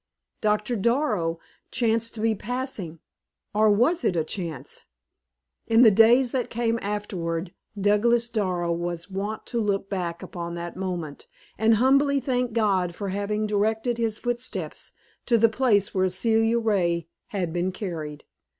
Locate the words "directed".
13.45-13.99